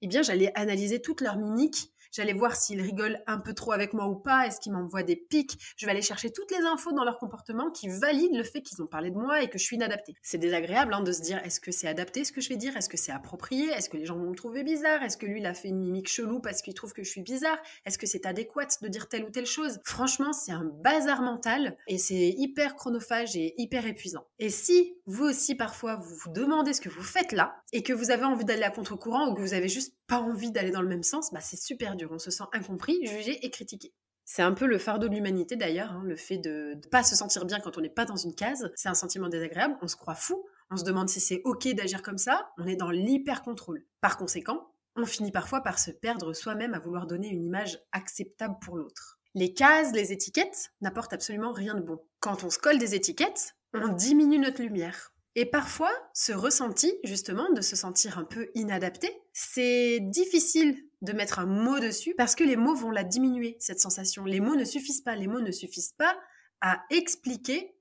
eh 0.00 0.06
bien 0.06 0.22
j'allais 0.22 0.52
analyser 0.54 1.02
toutes 1.02 1.20
leurs 1.20 1.36
mimiques 1.36 1.92
J'allais 2.10 2.32
voir 2.32 2.56
s'ils 2.56 2.80
rigolent 2.80 3.22
un 3.26 3.38
peu 3.38 3.54
trop 3.54 3.72
avec 3.72 3.92
moi 3.92 4.06
ou 4.06 4.16
pas, 4.16 4.46
est-ce 4.46 4.60
qu'ils 4.60 4.72
m'envoient 4.72 5.02
des 5.02 5.16
pics? 5.16 5.58
Je 5.76 5.86
vais 5.86 5.92
aller 5.92 6.02
chercher 6.02 6.30
toutes 6.30 6.50
les 6.50 6.64
infos 6.64 6.92
dans 6.92 7.04
leur 7.04 7.18
comportement 7.18 7.70
qui 7.70 7.88
valident 7.88 8.36
le 8.36 8.44
fait 8.44 8.62
qu'ils 8.62 8.82
ont 8.82 8.86
parlé 8.86 9.10
de 9.10 9.16
moi 9.16 9.42
et 9.42 9.48
que 9.48 9.58
je 9.58 9.64
suis 9.64 9.76
inadaptée. 9.76 10.14
C'est 10.22 10.38
désagréable 10.38 10.94
hein, 10.94 11.02
de 11.02 11.12
se 11.12 11.20
dire 11.20 11.38
est-ce 11.44 11.60
que 11.60 11.72
c'est 11.72 11.88
adapté 11.88 12.24
ce 12.24 12.32
que 12.32 12.40
je 12.40 12.48
vais 12.48 12.56
dire? 12.56 12.76
Est-ce 12.76 12.88
que 12.88 12.96
c'est 12.96 13.12
approprié? 13.12 13.68
Est-ce 13.68 13.88
que 13.88 13.96
les 13.96 14.06
gens 14.06 14.16
vont 14.16 14.30
me 14.30 14.34
trouver 14.34 14.62
bizarre? 14.62 15.02
Est-ce 15.02 15.16
que 15.16 15.26
lui, 15.26 15.40
il 15.40 15.46
a 15.46 15.54
fait 15.54 15.68
une 15.68 15.78
mimique 15.78 16.08
chelou 16.08 16.40
parce 16.40 16.62
qu'il 16.62 16.74
trouve 16.74 16.92
que 16.92 17.02
je 17.02 17.10
suis 17.10 17.22
bizarre? 17.22 17.58
Est-ce 17.84 17.98
que 17.98 18.06
c'est 18.06 18.26
adéquat 18.26 18.66
de 18.82 18.88
dire 18.88 19.08
telle 19.08 19.24
ou 19.24 19.30
telle 19.30 19.46
chose? 19.46 19.78
Franchement, 19.84 20.32
c'est 20.32 20.52
un 20.52 20.64
bazar 20.64 21.22
mental 21.22 21.76
et 21.86 21.98
c'est 21.98 22.28
hyper 22.36 22.74
chronophage 22.74 23.36
et 23.36 23.54
hyper 23.58 23.86
épuisant. 23.86 24.24
Et 24.38 24.50
si 24.50 24.94
vous 25.06 25.24
aussi, 25.24 25.54
parfois, 25.54 25.96
vous 25.96 26.14
vous 26.16 26.32
demandez 26.32 26.72
ce 26.72 26.80
que 26.80 26.88
vous 26.88 27.02
faites 27.02 27.32
là 27.32 27.56
et 27.72 27.82
que 27.82 27.92
vous 27.92 28.10
avez 28.10 28.24
envie 28.24 28.44
d'aller 28.44 28.62
à 28.62 28.70
contre-courant 28.70 29.28
ou 29.28 29.34
que 29.34 29.40
vous 29.40 29.54
avez 29.54 29.68
juste 29.68 29.94
pas 30.08 30.20
envie 30.20 30.50
d'aller 30.50 30.72
dans 30.72 30.82
le 30.82 30.88
même 30.88 31.04
sens, 31.04 31.32
bah 31.32 31.40
c'est 31.40 31.60
super 31.60 31.94
dur. 31.94 32.10
On 32.10 32.18
se 32.18 32.30
sent 32.30 32.44
incompris, 32.52 33.06
jugé 33.06 33.44
et 33.44 33.50
critiqué. 33.50 33.94
C'est 34.24 34.42
un 34.42 34.52
peu 34.52 34.66
le 34.66 34.78
fardeau 34.78 35.08
de 35.08 35.14
l'humanité 35.14 35.56
d'ailleurs, 35.56 35.92
hein, 35.92 36.02
le 36.04 36.16
fait 36.16 36.38
de 36.38 36.74
ne 36.74 36.88
pas 36.90 37.02
se 37.02 37.16
sentir 37.16 37.46
bien 37.46 37.60
quand 37.60 37.78
on 37.78 37.80
n'est 37.80 37.88
pas 37.88 38.04
dans 38.04 38.16
une 38.16 38.34
case. 38.34 38.70
C'est 38.74 38.88
un 38.88 38.94
sentiment 38.94 39.28
désagréable, 39.28 39.76
on 39.80 39.88
se 39.88 39.96
croit 39.96 40.14
fou, 40.14 40.44
on 40.70 40.76
se 40.76 40.84
demande 40.84 41.08
si 41.08 41.20
c'est 41.20 41.40
ok 41.44 41.68
d'agir 41.68 42.02
comme 42.02 42.18
ça, 42.18 42.50
on 42.58 42.66
est 42.66 42.76
dans 42.76 42.90
l'hyper-contrôle. 42.90 43.86
Par 44.00 44.18
conséquent, 44.18 44.70
on 44.96 45.06
finit 45.06 45.32
parfois 45.32 45.62
par 45.62 45.78
se 45.78 45.90
perdre 45.90 46.32
soi-même 46.32 46.74
à 46.74 46.78
vouloir 46.78 47.06
donner 47.06 47.28
une 47.28 47.44
image 47.44 47.78
acceptable 47.92 48.56
pour 48.60 48.76
l'autre. 48.76 49.18
Les 49.34 49.54
cases, 49.54 49.92
les 49.92 50.12
étiquettes 50.12 50.72
n'apportent 50.80 51.12
absolument 51.12 51.52
rien 51.52 51.74
de 51.74 51.80
bon. 51.80 51.98
Quand 52.20 52.44
on 52.44 52.50
se 52.50 52.58
colle 52.58 52.78
des 52.78 52.94
étiquettes, 52.94 53.54
on 53.72 53.88
diminue 53.88 54.38
notre 54.38 54.62
lumière. 54.62 55.12
Et 55.34 55.46
parfois, 55.46 55.92
ce 56.14 56.32
ressenti, 56.32 56.92
justement, 57.04 57.50
de 57.52 57.60
se 57.60 57.76
sentir 57.76 58.18
un 58.18 58.24
peu 58.24 58.50
inadapté, 58.54 59.10
c'est 59.32 60.00
difficile 60.00 60.76
de 61.02 61.12
mettre 61.12 61.38
un 61.38 61.46
mot 61.46 61.78
dessus 61.78 62.14
parce 62.16 62.34
que 62.34 62.44
les 62.44 62.56
mots 62.56 62.74
vont 62.74 62.90
la 62.90 63.04
diminuer, 63.04 63.56
cette 63.60 63.80
sensation. 63.80 64.24
Les 64.24 64.40
mots 64.40 64.56
ne 64.56 64.64
suffisent 64.64 65.02
pas. 65.02 65.14
Les 65.14 65.28
mots 65.28 65.40
ne 65.40 65.52
suffisent 65.52 65.92
pas 65.92 66.18
à 66.60 66.82
expliquer 66.90 67.76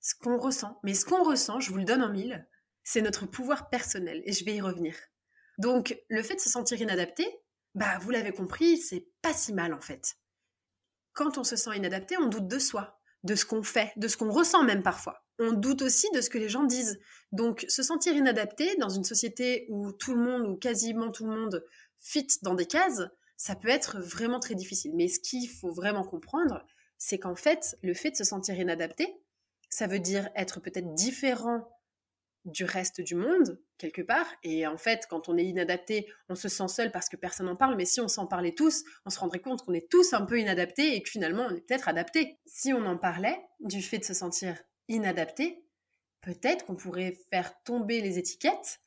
ce 0.00 0.14
qu'on 0.14 0.38
ressent. 0.38 0.78
Mais 0.84 0.94
ce 0.94 1.04
qu'on 1.04 1.24
ressent, 1.24 1.60
je 1.60 1.70
vous 1.70 1.78
le 1.78 1.84
donne 1.84 2.02
en 2.02 2.10
mille, 2.10 2.46
c'est 2.84 3.02
notre 3.02 3.26
pouvoir 3.26 3.70
personnel 3.70 4.22
et 4.24 4.32
je 4.32 4.44
vais 4.44 4.54
y 4.54 4.60
revenir. 4.60 4.94
Donc, 5.58 5.98
le 6.08 6.22
fait 6.22 6.36
de 6.36 6.40
se 6.40 6.48
sentir 6.48 6.80
inadapté, 6.80 7.26
bah, 7.74 7.98
vous 8.00 8.10
l'avez 8.10 8.32
compris, 8.32 8.78
c'est 8.78 9.06
pas 9.22 9.34
si 9.34 9.52
mal 9.52 9.74
en 9.74 9.80
fait. 9.80 10.16
Quand 11.12 11.38
on 11.38 11.44
se 11.44 11.56
sent 11.56 11.76
inadapté, 11.76 12.16
on 12.18 12.28
doute 12.28 12.48
de 12.48 12.58
soi, 12.58 12.99
de 13.24 13.34
ce 13.34 13.44
qu'on 13.44 13.62
fait, 13.62 13.92
de 13.96 14.08
ce 14.08 14.16
qu'on 14.16 14.30
ressent 14.30 14.64
même 14.64 14.82
parfois. 14.82 15.24
On 15.38 15.52
doute 15.52 15.82
aussi 15.82 16.06
de 16.14 16.20
ce 16.20 16.30
que 16.30 16.38
les 16.38 16.48
gens 16.48 16.64
disent. 16.64 16.98
Donc, 17.32 17.64
se 17.68 17.82
sentir 17.82 18.14
inadapté 18.14 18.76
dans 18.76 18.88
une 18.88 19.04
société 19.04 19.66
où 19.68 19.92
tout 19.92 20.14
le 20.14 20.22
monde, 20.22 20.46
ou 20.46 20.56
quasiment 20.56 21.10
tout 21.10 21.24
le 21.24 21.34
monde, 21.34 21.64
fit 21.98 22.26
dans 22.42 22.54
des 22.54 22.66
cases, 22.66 23.02
ça 23.36 23.54
peut 23.54 23.68
être 23.68 23.98
vraiment 23.98 24.40
très 24.40 24.54
difficile. 24.54 24.92
Mais 24.94 25.08
ce 25.08 25.20
qu'il 25.20 25.48
faut 25.48 25.70
vraiment 25.70 26.04
comprendre, 26.04 26.64
c'est 26.98 27.18
qu'en 27.18 27.36
fait, 27.36 27.76
le 27.82 27.94
fait 27.94 28.10
de 28.10 28.16
se 28.16 28.24
sentir 28.24 28.58
inadapté, 28.58 29.16
ça 29.70 29.86
veut 29.86 30.00
dire 30.00 30.28
être 30.34 30.60
peut-être 30.60 30.94
différent 30.94 31.66
du 32.44 32.64
reste 32.64 33.00
du 33.00 33.14
monde, 33.14 33.58
quelque 33.78 34.02
part. 34.02 34.26
Et 34.42 34.66
en 34.66 34.76
fait, 34.76 35.06
quand 35.08 35.28
on 35.28 35.36
est 35.36 35.44
inadapté, 35.44 36.06
on 36.28 36.34
se 36.34 36.48
sent 36.48 36.68
seul 36.68 36.90
parce 36.90 37.08
que 37.08 37.16
personne 37.16 37.46
n'en 37.46 37.56
parle. 37.56 37.76
Mais 37.76 37.84
si 37.84 38.00
on 38.00 38.08
s'en 38.08 38.26
parlait 38.26 38.54
tous, 38.54 38.82
on 39.04 39.10
se 39.10 39.18
rendrait 39.18 39.40
compte 39.40 39.62
qu'on 39.62 39.74
est 39.74 39.90
tous 39.90 40.12
un 40.12 40.24
peu 40.24 40.38
inadaptés 40.38 40.94
et 40.96 41.02
que 41.02 41.10
finalement, 41.10 41.46
on 41.50 41.54
est 41.54 41.60
peut-être 41.60 41.88
adaptés. 41.88 42.38
Si 42.46 42.72
on 42.72 42.84
en 42.86 42.96
parlait 42.96 43.40
du 43.60 43.82
fait 43.82 43.98
de 43.98 44.04
se 44.04 44.14
sentir 44.14 44.56
inadapté, 44.88 45.64
peut-être 46.22 46.64
qu'on 46.64 46.76
pourrait 46.76 47.16
faire 47.30 47.52
tomber 47.62 48.00
les 48.00 48.18
étiquettes 48.18 48.80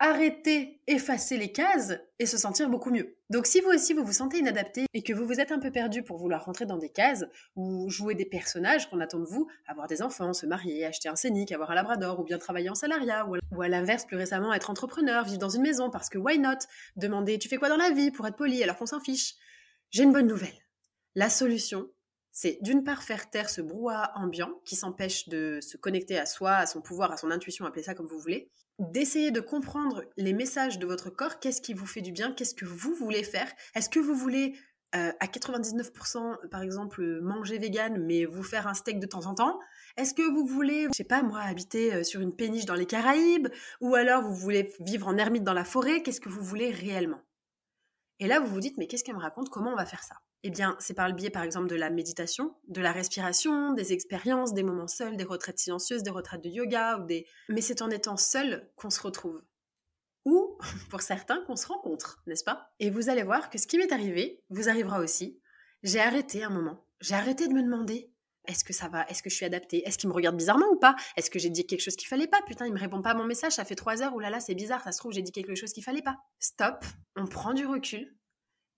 arrêter, 0.00 0.80
effacer 0.86 1.36
les 1.36 1.50
cases 1.50 1.94
et 2.18 2.26
se 2.26 2.38
sentir 2.38 2.68
beaucoup 2.68 2.90
mieux. 2.90 3.16
Donc 3.30 3.46
si 3.46 3.60
vous 3.60 3.70
aussi 3.70 3.94
vous 3.94 4.04
vous 4.04 4.12
sentez 4.12 4.38
inadapté 4.38 4.86
et 4.94 5.02
que 5.02 5.12
vous 5.12 5.26
vous 5.26 5.40
êtes 5.40 5.50
un 5.50 5.58
peu 5.58 5.70
perdu 5.70 6.02
pour 6.02 6.18
vouloir 6.18 6.44
rentrer 6.44 6.66
dans 6.66 6.76
des 6.76 6.88
cases 6.88 7.24
ou 7.56 7.90
jouer 7.90 8.14
des 8.14 8.24
personnages 8.24 8.88
qu'on 8.88 9.00
attend 9.00 9.18
de 9.18 9.26
vous, 9.26 9.48
avoir 9.66 9.88
des 9.88 10.00
enfants, 10.00 10.32
se 10.32 10.46
marier, 10.46 10.84
acheter 10.84 11.08
un 11.08 11.16
scénic, 11.16 11.50
avoir 11.50 11.72
un 11.72 11.74
labrador 11.74 12.20
ou 12.20 12.24
bien 12.24 12.38
travailler 12.38 12.70
en 12.70 12.76
salariat 12.76 13.26
ou 13.26 13.62
à 13.62 13.68
l'inverse 13.68 14.04
plus 14.04 14.16
récemment 14.16 14.52
être 14.52 14.70
entrepreneur, 14.70 15.24
vivre 15.24 15.38
dans 15.38 15.48
une 15.48 15.62
maison 15.62 15.90
parce 15.90 16.08
que 16.08 16.18
why 16.18 16.38
not, 16.38 16.58
demander 16.96 17.38
tu 17.38 17.48
fais 17.48 17.56
quoi 17.56 17.68
dans 17.68 17.76
la 17.76 17.90
vie 17.90 18.10
pour 18.10 18.26
être 18.26 18.36
poli 18.36 18.62
alors 18.62 18.76
qu'on 18.76 18.86
s'en 18.86 19.00
fiche? 19.00 19.34
J'ai 19.90 20.04
une 20.04 20.12
bonne 20.12 20.26
nouvelle. 20.26 20.48
La 21.14 21.28
solution, 21.28 21.88
c'est 22.40 22.58
d'une 22.62 22.84
part 22.84 23.02
faire 23.02 23.30
taire 23.30 23.50
ce 23.50 23.60
brouhaha 23.60 24.12
ambiant 24.14 24.60
qui 24.64 24.76
s'empêche 24.76 25.28
de 25.28 25.58
se 25.60 25.76
connecter 25.76 26.16
à 26.16 26.24
soi, 26.24 26.52
à 26.52 26.66
son 26.66 26.80
pouvoir, 26.80 27.10
à 27.10 27.16
son 27.16 27.32
intuition, 27.32 27.66
appelez 27.66 27.82
ça 27.82 27.94
comme 27.94 28.06
vous 28.06 28.20
voulez, 28.20 28.48
d'essayer 28.78 29.32
de 29.32 29.40
comprendre 29.40 30.04
les 30.16 30.32
messages 30.32 30.78
de 30.78 30.86
votre 30.86 31.10
corps, 31.10 31.40
qu'est-ce 31.40 31.60
qui 31.60 31.74
vous 31.74 31.84
fait 31.84 32.00
du 32.00 32.12
bien, 32.12 32.32
qu'est-ce 32.32 32.54
que 32.54 32.64
vous 32.64 32.94
voulez 32.94 33.24
faire? 33.24 33.50
Est-ce 33.74 33.88
que 33.88 33.98
vous 33.98 34.14
voulez 34.14 34.54
euh, 34.94 35.10
à 35.18 35.26
99% 35.26 36.48
par 36.48 36.62
exemple 36.62 37.02
manger 37.22 37.58
vegan 37.58 38.00
mais 38.06 38.24
vous 38.24 38.44
faire 38.44 38.68
un 38.68 38.74
steak 38.74 39.00
de 39.00 39.06
temps 39.06 39.26
en 39.26 39.34
temps? 39.34 39.58
Est-ce 39.96 40.14
que 40.14 40.22
vous 40.22 40.46
voulez, 40.46 40.84
je 40.92 40.96
sais 40.96 41.02
pas 41.02 41.24
moi, 41.24 41.40
habiter 41.40 41.92
euh, 41.92 42.04
sur 42.04 42.20
une 42.20 42.36
péniche 42.36 42.66
dans 42.66 42.76
les 42.76 42.86
Caraïbes? 42.86 43.48
Ou 43.80 43.96
alors 43.96 44.22
vous 44.22 44.36
voulez 44.36 44.72
vivre 44.78 45.08
en 45.08 45.16
ermite 45.16 45.42
dans 45.42 45.54
la 45.54 45.64
forêt? 45.64 46.04
Qu'est-ce 46.04 46.20
que 46.20 46.28
vous 46.28 46.44
voulez 46.44 46.70
réellement? 46.70 47.20
Et 48.20 48.28
là 48.28 48.38
vous 48.38 48.46
vous 48.46 48.60
dites 48.60 48.78
mais 48.78 48.86
qu'est-ce 48.86 49.02
qu'elle 49.02 49.16
me 49.16 49.20
raconte? 49.20 49.48
Comment 49.50 49.72
on 49.72 49.76
va 49.76 49.86
faire 49.86 50.04
ça? 50.04 50.14
Eh 50.44 50.50
bien, 50.50 50.76
c'est 50.78 50.94
par 50.94 51.08
le 51.08 51.14
biais, 51.14 51.30
par 51.30 51.42
exemple, 51.42 51.68
de 51.68 51.74
la 51.74 51.90
méditation, 51.90 52.54
de 52.68 52.80
la 52.80 52.92
respiration, 52.92 53.72
des 53.72 53.92
expériences, 53.92 54.54
des 54.54 54.62
moments 54.62 54.86
seuls, 54.86 55.16
des 55.16 55.24
retraites 55.24 55.58
silencieuses, 55.58 56.02
des 56.02 56.10
retraites 56.10 56.42
de 56.42 56.48
yoga, 56.48 56.98
ou 56.98 57.06
des... 57.06 57.26
Mais 57.48 57.60
c'est 57.60 57.82
en 57.82 57.90
étant 57.90 58.16
seul 58.16 58.70
qu'on 58.76 58.90
se 58.90 59.00
retrouve. 59.00 59.42
Ou, 60.24 60.56
pour 60.90 61.02
certains, 61.02 61.42
qu'on 61.44 61.56
se 61.56 61.66
rencontre, 61.66 62.22
n'est-ce 62.26 62.44
pas? 62.44 62.72
Et 62.78 62.90
vous 62.90 63.08
allez 63.08 63.24
voir 63.24 63.50
que 63.50 63.58
ce 63.58 63.66
qui 63.66 63.78
m'est 63.78 63.92
arrivé 63.92 64.42
vous 64.50 64.68
arrivera 64.68 65.00
aussi. 65.00 65.40
J'ai 65.82 66.00
arrêté 66.00 66.44
un 66.44 66.50
moment. 66.50 66.84
J'ai 67.00 67.14
arrêté 67.14 67.48
de 67.48 67.54
me 67.54 67.62
demander 67.62 68.12
est-ce 68.48 68.64
que 68.64 68.72
ça 68.72 68.88
va? 68.88 69.04
Est-ce 69.08 69.22
que 69.22 69.28
je 69.28 69.34
suis 69.34 69.44
adaptée? 69.44 69.86
Est-ce 69.86 69.98
qu'il 69.98 70.08
me 70.08 70.14
regarde 70.14 70.36
bizarrement 70.36 70.68
ou 70.72 70.76
pas? 70.76 70.96
Est-ce 71.16 71.30
que 71.30 71.38
j'ai 71.38 71.50
dit 71.50 71.66
quelque 71.66 71.82
chose 71.82 71.96
qu'il 71.96 72.08
fallait 72.08 72.26
pas? 72.26 72.40
Putain, 72.46 72.66
il 72.66 72.72
me 72.72 72.78
répond 72.78 73.02
pas 73.02 73.10
à 73.10 73.14
mon 73.14 73.24
message, 73.24 73.52
ça 73.52 73.64
fait 73.64 73.74
trois 73.74 74.02
heures, 74.02 74.14
ou 74.14 74.20
là 74.20 74.30
là, 74.30 74.40
c'est 74.40 74.54
bizarre, 74.54 74.82
ça 74.82 74.90
se 74.90 74.98
trouve, 74.98 75.12
j'ai 75.12 75.20
dit 75.22 75.32
quelque 75.32 75.54
chose 75.54 75.72
qu'il 75.72 75.84
fallait 75.84 76.02
pas. 76.02 76.16
Stop, 76.38 76.84
on 77.14 77.26
prend 77.26 77.52
du 77.52 77.66
recul, 77.66 78.16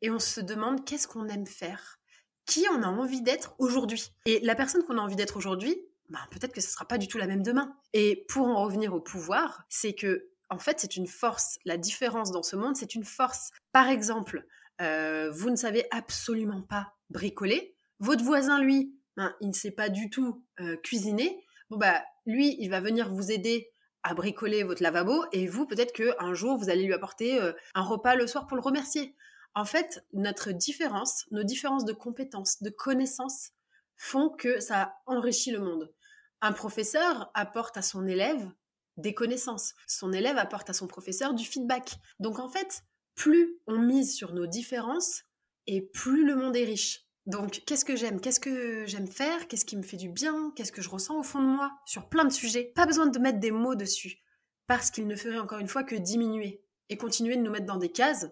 et 0.03 0.11
on 0.11 0.19
se 0.19 0.41
demande 0.41 0.85
qu'est-ce 0.85 1.09
qu'on 1.09 1.29
aime 1.29 1.47
faire, 1.47 1.99
qui 2.47 2.67
on 2.73 2.83
a 2.83 2.89
envie 2.89 3.23
d'être 3.23 3.55
aujourd'hui? 3.59 4.09
Et 4.27 4.41
la 4.41 4.55
personne 4.55 4.85
qu'on 4.85 4.99
a 4.99 5.03
envie 5.03 5.17
d'être 5.17 5.37
aujourd'hui, 5.37 5.77
bah, 6.09 6.21
peut-être 6.31 6.53
que 6.53 6.61
ce 6.61 6.71
sera 6.71 6.85
pas 6.85 6.99
du 6.99 7.09
tout 7.09 7.19
la 7.19 7.27
même 7.27 7.43
demain. 7.43 7.75
Et 7.93 8.25
pour 8.29 8.47
en 8.47 8.63
revenir 8.63 8.95
au 8.95 9.01
pouvoir, 9.01 9.65
c'est 9.69 9.95
que 9.95 10.31
en 10.51 10.59
fait, 10.59 10.81
c'est 10.81 10.97
une 10.97 11.07
force. 11.07 11.59
La 11.65 11.77
différence 11.77 12.33
dans 12.33 12.43
ce 12.43 12.57
monde, 12.57 12.77
c'est 12.77 12.97
une 12.97 13.05
force. 13.05 13.51
Par 13.73 13.89
exemple, 13.89 14.45
euh, 14.81 15.31
vous 15.31 15.49
ne 15.49 15.57
savez 15.57 15.87
absolument 15.93 16.63
pas 16.63 16.93
bricoler. 17.09 17.77
Votre 18.01 18.25
voisin, 18.25 18.61
lui, 18.61 18.97
ben, 19.17 19.35
il 19.41 19.49
ne 19.49 19.55
sait 19.55 19.71
pas 19.71 19.89
du 19.89 20.11
tout 20.11 20.45
euh, 20.59 20.77
cuisiner. 20.79 21.45
Bon 21.71 21.77
bah, 21.77 22.03
lui, 22.27 22.57
il 22.59 22.69
va 22.69 22.81
venir 22.81 23.09
vous 23.11 23.31
aider 23.31 23.71
à 24.03 24.15
bricoler 24.15 24.65
votre 24.65 24.83
lavabo 24.83 25.25
et 25.33 25.47
vous, 25.47 25.67
peut-être 25.67 25.93
qu'un 25.93 26.35
jour, 26.35 26.59
vous 26.59 26.71
allez 26.71 26.85
lui 26.85 26.95
apporter 26.95 27.41
euh, 27.41 27.53
un 27.75 27.83
repas 27.83 28.17
le 28.17 28.27
soir 28.27 28.47
pour 28.47 28.57
le 28.57 28.63
remercier. 28.63 29.15
En 29.55 29.65
fait, 29.65 30.05
notre 30.13 30.53
différence, 30.53 31.27
nos 31.31 31.43
différences 31.43 31.85
de 31.85 31.93
compétences, 31.93 32.63
de 32.63 32.71
connaissances, 32.71 33.51
font 33.97 34.31
que 34.31 34.61
ça 34.61 34.95
enrichit 35.07 35.51
le 35.51 35.61
monde. 35.61 35.93
Un 36.41 36.53
professeur 36.53 37.31
apporte 37.35 37.77
à 37.77 37.83
son 37.83 38.07
élève 38.07 38.51
des 38.97 39.15
connaissances. 39.15 39.75
Son 39.87 40.13
élève 40.13 40.39
apporte 40.39 40.71
à 40.71 40.73
son 40.73 40.87
professeur 40.87 41.35
du 41.35 41.45
feedback. 41.45 41.97
Donc 42.19 42.39
en 42.39 42.49
fait, 42.49 42.83
plus 43.15 43.59
on 43.67 43.79
mise 43.79 44.15
sur 44.15 44.33
nos 44.33 44.47
différences 44.47 45.25
et 45.67 45.83
plus 45.83 46.25
le 46.25 46.37
monde 46.37 46.57
est 46.57 46.65
riche. 46.65 47.05
Donc 47.27 47.63
qu'est-ce 47.67 47.85
que 47.85 47.97
j'aime? 47.97 48.21
Qu'est-ce 48.21 48.41
que 48.41 48.87
j'aime 48.87 49.07
faire? 49.07 49.49
Qu'est-ce 49.49 49.65
qui 49.65 49.77
me 49.77 49.83
fait 49.83 49.97
du 49.97 50.09
bien? 50.09 50.53
Qu'est-ce 50.57 50.73
que 50.73 50.83
je 50.83 50.89
ressens 50.89 51.19
au 51.19 51.23
fond 51.23 51.43
de 51.43 51.49
moi? 51.49 51.73
Sur 51.87 52.09
plein 52.09 52.25
de 52.25 52.33
sujets. 52.33 52.73
Pas 52.75 52.87
besoin 52.87 53.07
de 53.07 53.19
mettre 53.19 53.39
des 53.39 53.51
mots 53.51 53.75
dessus. 53.75 54.23
Parce 54.67 54.91
qu'il 54.91 55.07
ne 55.07 55.17
ferait 55.17 55.39
encore 55.39 55.59
une 55.59 55.69
fois 55.69 55.85
que 55.85 55.97
diminuer 55.97 56.65
et 56.89 56.97
continuer 56.97 57.37
de 57.37 57.43
nous 57.43 57.51
mettre 57.51 57.67
dans 57.67 57.77
des 57.77 57.93
cases 57.93 58.29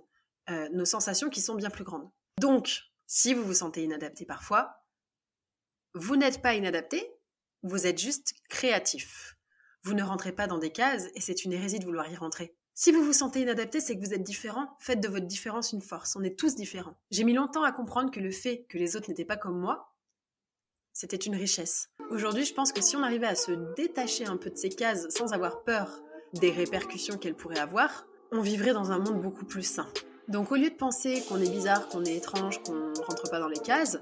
euh, 0.50 0.69
nos 0.71 0.85
sensations 0.85 1.31
qui 1.31 1.40
sont 1.40 1.55
bien 1.55 1.71
plus 1.71 1.85
grandes. 1.85 2.11
Donc, 2.40 2.83
si 3.07 3.35
vous 3.35 3.43
vous 3.43 3.55
sentez 3.55 3.83
inadapté 3.83 4.25
parfois, 4.25 4.85
vous 5.95 6.17
n'êtes 6.17 6.43
pas 6.43 6.55
inadapté, 6.55 7.11
vous 7.62 7.87
êtes 7.87 7.99
juste 7.99 8.35
créatif. 8.49 9.37
Vous 9.83 9.95
ne 9.95 10.02
rentrez 10.02 10.33
pas 10.33 10.47
dans 10.47 10.59
des 10.59 10.71
cases 10.71 11.07
et 11.14 11.21
c'est 11.21 11.45
une 11.45 11.52
hérésie 11.52 11.78
de 11.78 11.85
vouloir 11.85 12.11
y 12.11 12.17
rentrer. 12.17 12.55
Si 12.75 12.93
vous 12.93 13.02
vous 13.02 13.12
sentez 13.12 13.40
inadapté, 13.40 13.81
c'est 13.81 13.97
que 13.97 14.05
vous 14.05 14.14
êtes 14.14 14.23
différent. 14.23 14.76
Faites 14.78 15.00
de 15.00 15.09
votre 15.09 15.26
différence 15.26 15.73
une 15.73 15.81
force. 15.81 16.14
On 16.14 16.23
est 16.23 16.38
tous 16.38 16.55
différents. 16.55 16.97
J'ai 17.11 17.25
mis 17.25 17.33
longtemps 17.33 17.64
à 17.64 17.73
comprendre 17.73 18.11
que 18.11 18.21
le 18.21 18.31
fait 18.31 18.67
que 18.69 18.78
les 18.78 18.95
autres 18.95 19.09
n'étaient 19.09 19.25
pas 19.25 19.37
comme 19.37 19.59
moi, 19.59 19.97
c'était 20.93 21.17
une 21.17 21.35
richesse. 21.35 21.90
Aujourd'hui, 22.11 22.45
je 22.45 22.55
pense 22.55 22.73
que 22.73 22.83
si 22.83 22.97
on 22.97 23.02
arrivait 23.02 23.26
à 23.26 23.35
se 23.35 23.52
détacher 23.76 24.26
un 24.26 24.37
peu 24.37 24.50
de 24.50 24.57
ces 24.57 24.69
cases 24.69 25.09
sans 25.11 25.33
avoir 25.33 25.64
peur 25.64 26.00
des 26.35 26.50
répercussions 26.50 27.19
qu'elles 27.19 27.35
pourraient 27.35 27.59
avoir, 27.59 28.07
on 28.31 28.43
vivrait 28.43 28.73
dans 28.73 28.93
un 28.93 28.99
monde 28.99 29.23
beaucoup 29.23 29.45
plus 29.45 29.62
sain. 29.62 29.88
Donc 30.28 30.52
au 30.52 30.56
lieu 30.56 30.68
de 30.68 30.75
penser 30.75 31.23
qu'on 31.26 31.40
est 31.40 31.50
bizarre, 31.50 31.88
qu'on 31.88 32.04
est 32.04 32.16
étrange, 32.16 32.62
qu'on 32.62 32.92
rentre 33.02 33.30
pas 33.30 33.40
dans 33.40 33.49
les 33.49 33.58
cases, 33.58 33.99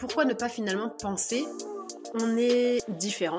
pourquoi 0.00 0.24
ne 0.24 0.34
pas 0.34 0.48
finalement 0.48 0.88
penser 0.88 1.44
on 2.14 2.36
est 2.36 2.78
différent, 2.90 3.38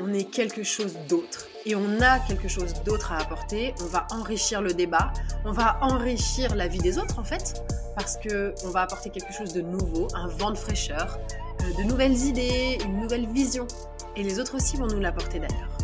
on 0.00 0.12
est 0.12 0.24
quelque 0.24 0.62
chose 0.62 0.96
d'autre 1.08 1.46
et 1.64 1.76
on 1.76 2.00
a 2.00 2.18
quelque 2.20 2.48
chose 2.48 2.74
d'autre 2.84 3.12
à 3.12 3.18
apporter, 3.18 3.74
on 3.80 3.86
va 3.86 4.06
enrichir 4.10 4.60
le 4.62 4.72
débat, 4.72 5.12
on 5.44 5.52
va 5.52 5.78
enrichir 5.82 6.54
la 6.56 6.66
vie 6.66 6.78
des 6.78 6.98
autres 6.98 7.18
en 7.18 7.24
fait 7.24 7.62
parce 7.94 8.16
que 8.16 8.54
on 8.64 8.70
va 8.70 8.80
apporter 8.82 9.10
quelque 9.10 9.32
chose 9.32 9.52
de 9.52 9.60
nouveau, 9.60 10.08
un 10.14 10.28
vent 10.28 10.50
de 10.50 10.58
fraîcheur, 10.58 11.18
euh, 11.60 11.82
de 11.82 11.82
nouvelles 11.86 12.16
idées, 12.24 12.78
une 12.84 12.98
nouvelle 12.98 13.26
vision 13.26 13.68
et 14.16 14.22
les 14.22 14.40
autres 14.40 14.56
aussi 14.56 14.76
vont 14.76 14.86
nous 14.86 15.00
l'apporter 15.00 15.38
d'ailleurs. 15.38 15.76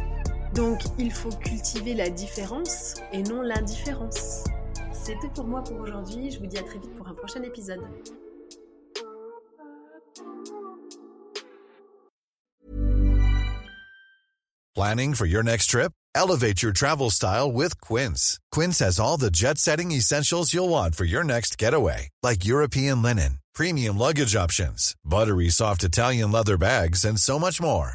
Donc 0.54 0.80
il 0.98 1.12
faut 1.12 1.30
cultiver 1.30 1.94
la 1.94 2.08
différence 2.08 2.94
et 3.12 3.22
non 3.22 3.42
l'indifférence. 3.42 4.44
C'est 5.08 5.18
tout 5.20 5.30
pour 5.30 5.46
moi 5.46 5.64
pour 5.64 5.80
aujourd'hui. 5.80 6.30
Je 6.30 6.38
vous 6.38 6.46
dis 6.46 6.58
à 6.58 6.62
très 6.62 6.78
vite 6.78 6.94
pour 6.94 7.08
un 7.08 7.14
prochain 7.14 7.42
épisode. 7.42 7.80
Planning 14.74 15.14
for 15.14 15.24
your 15.24 15.42
next 15.42 15.70
trip? 15.70 15.92
Elevate 16.14 16.62
your 16.62 16.72
travel 16.72 17.08
style 17.10 17.50
with 17.50 17.80
Quince. 17.80 18.38
Quince 18.52 18.80
has 18.80 19.00
all 19.00 19.16
the 19.16 19.30
jet 19.30 19.56
setting 19.56 19.92
essentials 19.92 20.52
you'll 20.52 20.68
want 20.68 20.94
for 20.94 21.06
your 21.06 21.24
next 21.24 21.56
getaway, 21.56 22.10
like 22.22 22.44
European 22.44 23.00
linen, 23.00 23.38
premium 23.54 23.96
luggage 23.96 24.36
options, 24.36 24.94
buttery 25.06 25.48
soft 25.48 25.84
Italian 25.84 26.30
leather 26.30 26.58
bags, 26.58 27.06
and 27.06 27.18
so 27.18 27.38
much 27.38 27.62
more. 27.62 27.94